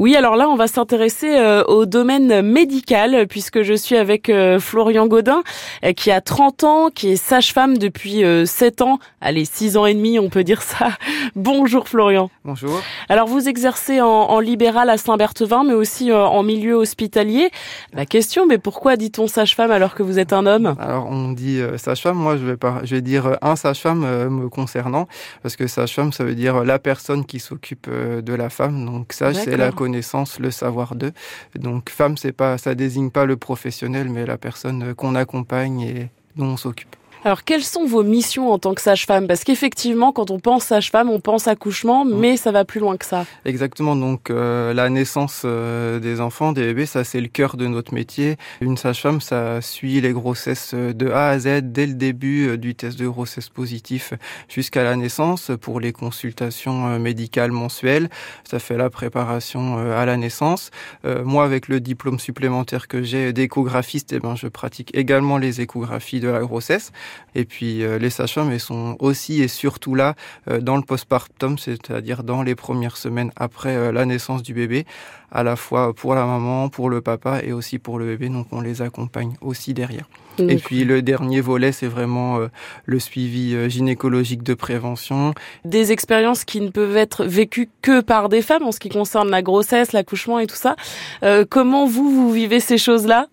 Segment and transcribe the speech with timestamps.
[0.00, 4.58] Oui, alors là, on va s'intéresser euh, au domaine médical puisque je suis avec euh,
[4.58, 5.42] Florian Godin
[5.84, 9.92] euh, qui a 30 ans, qui est sage-femme depuis 7 ans, allez, 6 ans et
[9.92, 10.96] demi, on peut dire ça.
[11.36, 12.30] Bonjour Florian.
[12.46, 12.80] Bonjour.
[13.10, 17.50] Alors vous exercez en, en libéral à Saint-Berthevin mais aussi en milieu hospitalier.
[17.92, 20.76] La question, mais pourquoi dit-on sage-femme alors que vous êtes un homme?
[20.80, 25.08] Alors on dit sage-femme, moi je vais pas je vais dire un sage-femme me concernant
[25.42, 28.86] parce que sage-femme ça veut dire la personne qui s'occupe de la femme.
[28.86, 31.12] Donc sage c'est la connaissance, le savoir d'eux.
[31.54, 36.10] Donc femme, c'est pas, ça désigne pas le professionnel, mais la personne qu'on accompagne et
[36.36, 36.96] dont on s'occupe.
[37.22, 39.26] Alors, quelles sont vos missions en tant que sage-femme?
[39.26, 42.18] Parce qu'effectivement, quand on pense sage-femme, on pense accouchement, mm.
[42.18, 43.26] mais ça va plus loin que ça.
[43.44, 43.94] Exactement.
[43.94, 47.92] Donc, euh, la naissance euh, des enfants, des bébés, ça c'est le cœur de notre
[47.92, 48.36] métier.
[48.62, 52.74] Une sage-femme, ça suit les grossesses de A à Z dès le début euh, du
[52.74, 54.14] test de grossesse positif
[54.48, 58.08] jusqu'à la naissance pour les consultations médicales mensuelles.
[58.48, 60.70] Ça fait la préparation à la naissance.
[61.04, 66.20] moi, avec le diplôme supplémentaire que j'ai d'échographiste, eh ben, je pratique également les échographies
[66.20, 66.92] de la grossesse.
[67.34, 70.14] Et puis euh, les sages-femmes, elles sont aussi et surtout là
[70.48, 74.86] euh, dans le postpartum, c'est-à-dire dans les premières semaines après euh, la naissance du bébé,
[75.30, 78.28] à la fois pour la maman, pour le papa et aussi pour le bébé.
[78.28, 80.08] Donc on les accompagne aussi derrière.
[80.38, 82.38] Et puis le dernier volet, c'est vraiment
[82.86, 85.34] le suivi gynécologique de prévention.
[85.66, 89.28] Des expériences qui ne peuvent être vécues que par des femmes en ce qui concerne
[89.28, 90.76] la grossesse, l'accouchement et tout ça.
[91.50, 93.26] comment vous, vous vivez ces choses-là?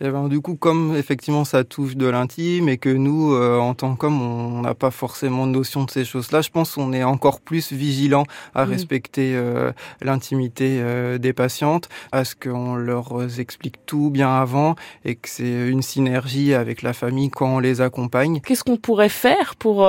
[0.00, 3.74] Et ben, du coup, comme effectivement ça touche de l'intime et que nous, euh, en
[3.74, 7.02] tant qu'hommes, on n'a pas forcément de notion de ces choses-là, je pense qu'on est
[7.02, 8.70] encore plus vigilant à mmh.
[8.70, 15.16] respecter euh, l'intimité euh, des patientes, à ce qu'on leur explique tout bien avant et
[15.16, 18.40] que c'est une synergie avec la famille quand on les accompagne.
[18.40, 19.88] Qu'est-ce qu'on pourrait faire pour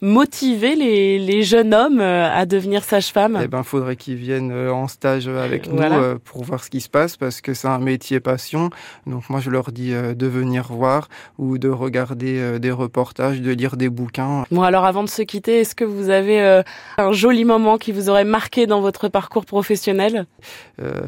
[0.00, 5.28] motiver les, les, jeunes hommes à devenir sage-femme Eh ben, faudrait qu'ils viennent en stage
[5.28, 5.80] avec nous
[6.24, 8.70] pour voir ce qui se passe parce que c'est un métier passion.
[9.06, 13.40] Donc moi, je leur dis euh, de venir voir ou de regarder euh, des reportages,
[13.42, 14.44] de lire des bouquins.
[14.50, 16.62] Bon, alors avant de se quitter, est-ce que vous avez euh,
[16.96, 20.26] un joli moment qui vous aurait marqué dans votre parcours professionnel?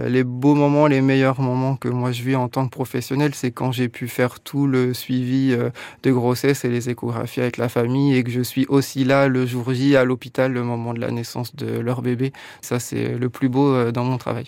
[0.06, 3.50] Les beaux moments, les meilleurs moments que moi je vis en tant que professionnel, c'est
[3.50, 5.56] quand j'ai pu faire tout le suivi
[6.02, 9.46] de grossesse et les échographies avec la famille et que je suis aussi là le
[9.46, 12.32] jour J à l'hôpital le moment de la naissance de leur bébé.
[12.60, 14.44] Ça, c'est le plus beau dans mon travail.